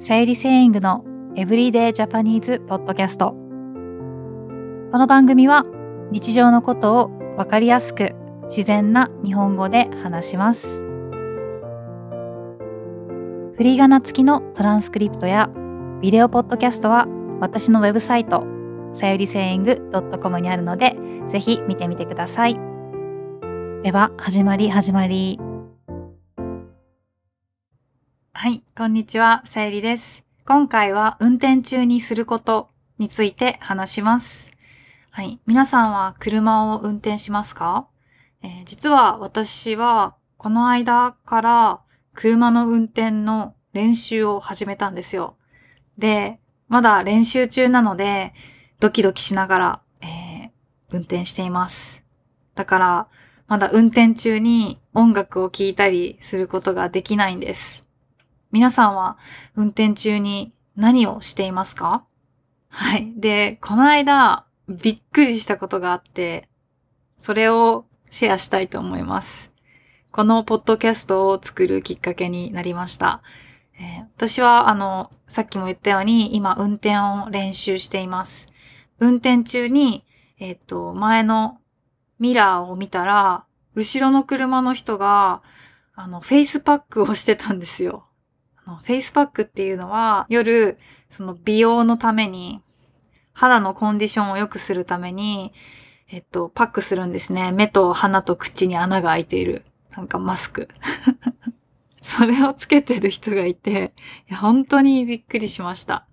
[0.00, 1.04] さゆりセイングの
[1.34, 3.32] エブリデイジャパニーズポッドキャスト。
[3.32, 3.36] こ
[4.96, 5.64] の番組は
[6.12, 8.14] 日常のことをわかりやすく
[8.44, 10.84] 自然な日本語で話します。
[13.56, 15.50] フリーガナ付きのトランスクリプトや
[16.00, 17.08] ビデオポッドキャストは
[17.40, 18.44] 私のウェブサイト
[18.92, 19.90] さゆりセイング
[20.22, 20.96] .com にあるので
[21.26, 22.54] ぜひ見てみてください。
[23.82, 25.40] では始まり始まり。
[28.40, 30.24] はい、こんにちは、さゆりです。
[30.46, 34.52] 今回は運転中にすることについて話します。
[35.10, 37.88] はい、皆さんは車を運転しますか、
[38.44, 41.80] えー、実は私はこの間から
[42.14, 45.36] 車の運転の練習を始めたんですよ。
[45.98, 48.34] で、まだ練習中なので、
[48.78, 50.50] ドキドキしながら、えー、
[50.90, 52.04] 運転しています。
[52.54, 53.08] だから、
[53.48, 57.87] まだ運転中に音楽を聴いたりすることができないんです。
[58.50, 59.18] 皆さんは
[59.54, 62.04] 運転中に何をしていますか？
[62.68, 63.12] はい。
[63.16, 66.48] で、この間、びっくりしたことがあって、
[67.16, 69.52] それをシェアしたいと思います。
[70.10, 73.22] このポッドキャストを作るきっかけになりました。
[73.78, 78.46] えー、私は、あの、さっきも言ったように、今、運転を練習しています。
[78.98, 80.04] 運転中に、
[80.38, 81.60] えっ、と、前の
[82.18, 83.44] ミラーを見たら、
[83.74, 85.42] 後ろの車の人が、
[85.94, 88.07] あの、フェイスパックをしてたんですよ。
[88.76, 90.78] フェイスパックっていうのは夜、
[91.10, 92.60] その美容のために、
[93.32, 95.52] 肌のコンディションを良くするために、
[96.10, 97.52] えっと、パックするんですね。
[97.52, 99.64] 目と鼻と口に穴が開いている。
[99.96, 100.68] なんかマスク。
[102.00, 103.92] それをつけてる人がいて、
[104.28, 106.06] いや、本当にびっくりしました。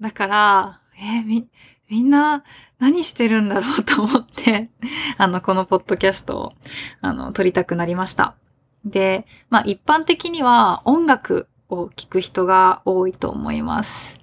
[0.00, 1.48] だから、えー、み、
[1.88, 2.44] みんな
[2.78, 4.70] 何してるんだろうと思って、
[5.16, 6.52] あの、このポッドキャストを、
[7.00, 8.34] あの、撮りたくなりました。
[8.84, 14.16] で、まあ一般的には音楽を聴く人が多いと思います。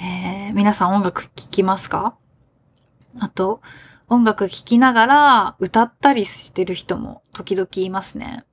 [0.00, 2.16] えー、皆さん音楽聴きますか？
[3.18, 3.60] あと、
[4.08, 8.44] 音楽聴きながら歌ったりしてる人も時々いますね。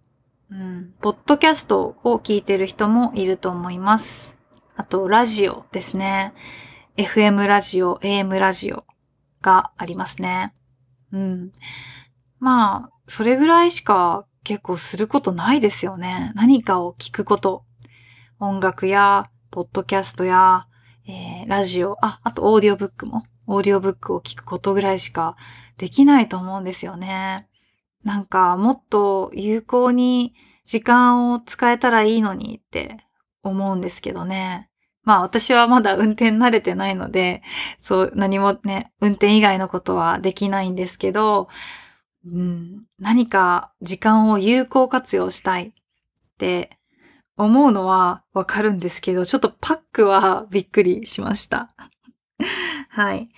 [0.49, 0.93] うん。
[1.01, 4.37] ポッドキャストを聞いてる人もいると思います。
[4.75, 6.33] あと、ラジオですね。
[6.97, 8.85] FM ラジオ、AM ラジオ
[9.41, 10.53] がありますね。
[11.11, 11.51] うん。
[12.39, 16.31] まあ、それぐらいしか結構することないですよね。
[16.35, 17.63] 何かを聞くこと。
[18.39, 20.67] 音楽や、ポッドキャストや、
[21.07, 25.37] えー、ラジオ、あ、あとオーディオブックも、オーディオブックを聞くことぐらいしか
[25.77, 27.47] できないと思うんですよね。
[28.03, 30.33] なんか、もっと有効に
[30.65, 32.97] 時間を使えたらいいのにって
[33.41, 34.69] 思うんですけどね。
[35.03, 37.41] まあ私はまだ運転慣れてないので、
[37.77, 41.47] そう何もね、運転以外のことはできないんですけど、
[42.25, 45.73] うん、何か時間を有効活用したいっ
[46.37, 46.79] て
[47.37, 51.73] 思うのはわかるんですけど、ちょっとパックはびっくりしました。
[52.89, 53.29] はい。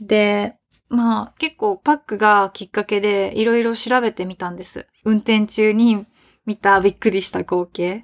[0.00, 0.56] で、
[0.88, 4.86] まあ結構パックがきっかけでいろいろ調べてみたんです。
[5.04, 6.06] 運転中に
[6.46, 8.02] 見たびっくりした光景っ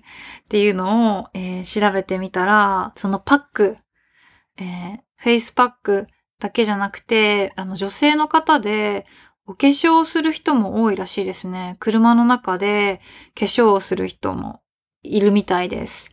[0.48, 3.76] ていうのを、えー、調べてみたら、そのパック、
[4.58, 6.06] えー、フェイスパック
[6.38, 9.06] だけじゃなくて、あの女性の方で
[9.46, 11.76] お化粧をする人も多いらしいですね。
[11.80, 13.00] 車の中で
[13.34, 14.60] 化粧をする人も
[15.06, 16.10] いるみたいです。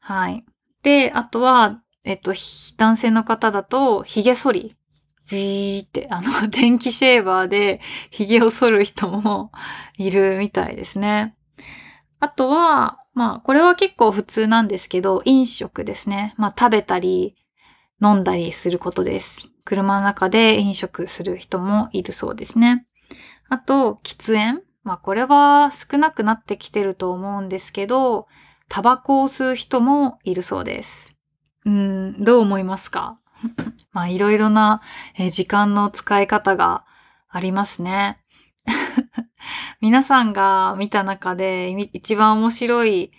[0.00, 0.44] はい。
[0.82, 2.32] で、あとは、えっと、
[2.76, 4.76] 男性の方だと、髭剃り。
[5.30, 9.50] ビーって、あの、 電気シェーバーで髭を剃る人も
[9.98, 11.34] いるみたいですね。
[12.20, 16.34] あとは、まあ、これは結構普通なんですけど、飲食ですね。
[16.36, 17.36] まあ、食べたり、
[18.02, 19.48] 飲んだりすることです。
[19.64, 22.86] 車の中で飲食する人もいるそうですね。
[23.48, 28.28] あと、喫煙まあこれは少なくなってきてると思うんですけど、
[28.68, 31.12] タバコを吸う人もいるそうです。
[31.64, 33.18] うん、どう思いますか？
[33.92, 34.80] まあいろいろな、
[35.18, 36.84] え時間の使い方が
[37.28, 38.20] ありますね。
[39.82, 43.12] 皆さんが見た中で一番面白い、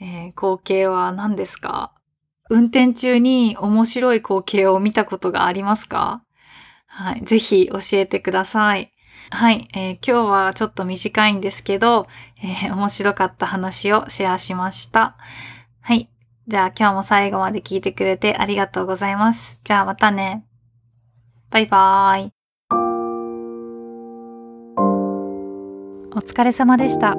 [0.00, 1.92] えー、光景は何ですか？
[2.48, 6.24] 運転中に面白い光景を見たことがありますか？
[6.86, 7.22] はい。
[7.24, 8.92] ぜひ教えてください。
[9.28, 12.06] はい、えー、今日はちょっと短いんですけど、
[12.42, 15.16] えー、面白かった話をシェアしました。
[15.80, 16.08] はい。
[16.48, 19.60] じゃあ今日も最後まで聞いてくれてありがとうございます。
[19.62, 20.44] じゃあまたね。
[21.50, 22.32] バイバーイ。
[26.12, 27.14] お疲れ様でした。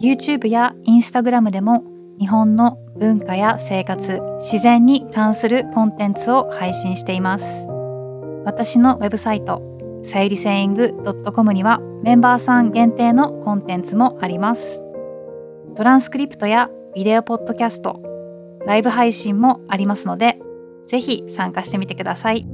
[0.00, 1.84] YouTube や Instagram でも
[2.18, 7.66] 日本の文化や生活、自然に関するコンテンツを配信しています。
[8.44, 9.75] 私のウェブサイト
[10.06, 10.94] さゆりセイング
[11.32, 14.84] .com にはメンバーさん限定のコンテンツもあります。
[15.74, 18.00] トランスクリプトやビデオポッドキャスト、
[18.64, 20.38] ライブ配信もありますので、
[20.86, 22.46] ぜひ参加してみてください。